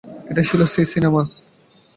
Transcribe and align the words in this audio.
এটাই 0.29 0.45
ছিলো 0.45 0.65
সেই 0.65 0.85
সিনেমা। 0.85 1.21